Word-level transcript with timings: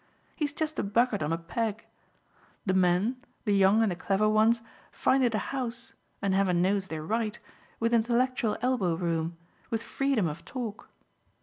He's 0.35 0.51
just 0.51 0.79
a 0.79 0.83
bucket 0.83 1.21
on 1.21 1.31
a 1.31 1.37
peg. 1.37 1.85
The 2.65 2.73
men, 2.73 3.17
the 3.45 3.53
young 3.53 3.83
and 3.83 3.91
the 3.91 3.95
clever 3.95 4.27
ones, 4.27 4.61
find 4.91 5.23
it 5.23 5.35
a 5.35 5.51
house 5.53 5.93
and 6.23 6.33
heaven 6.33 6.59
knows 6.59 6.87
they're 6.87 7.05
right 7.05 7.37
with 7.79 7.93
intellectual 7.93 8.57
elbow 8.63 8.95
room, 8.95 9.37
with 9.69 9.83
freedom 9.83 10.27
of 10.27 10.43
talk. 10.43 10.89